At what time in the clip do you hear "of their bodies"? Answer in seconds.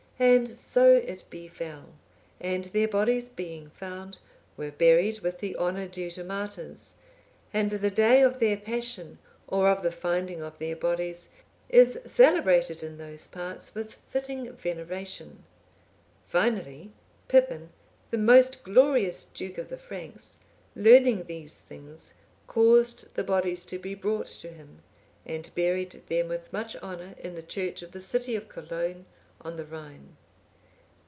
10.43-11.29